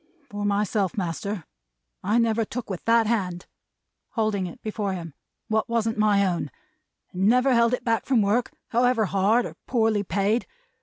For 0.31 0.45
myself, 0.45 0.97
master, 0.97 1.45
I 2.03 2.17
never 2.17 2.43
took 2.43 2.71
with 2.71 2.83
that 2.85 3.05
hand" 3.05 3.45
holding 4.13 4.47
it 4.47 4.59
before 4.63 4.93
him 4.93 5.13
"what 5.47 5.69
wasn't 5.69 5.99
my 5.99 6.25
own; 6.25 6.49
and 7.11 7.27
never 7.27 7.53
held 7.53 7.71
it 7.75 7.83
back 7.83 8.07
from 8.07 8.23
work, 8.23 8.49
however 8.69 9.05
hard, 9.05 9.45
or 9.45 9.53
poorly 9.67 10.01
paid. 10.03 10.47